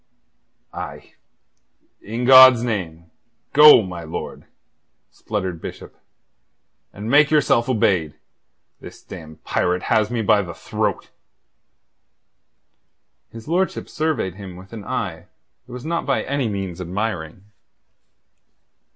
[0.73, 1.13] "Aye,
[2.01, 3.11] in God's name,
[3.53, 4.45] go, my lord,"
[5.11, 5.95] spluttered Bishop,
[6.91, 8.15] "and make yourself obeyed.
[8.79, 11.11] This damned pirate has me by the throat."
[13.29, 15.27] His lordship surveyed him with an eye
[15.67, 17.43] that was not by any means admiring.